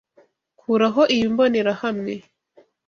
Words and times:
Kuraho 0.59 1.01
iyi 1.13 1.25
mbonerahamwe. 1.33 2.13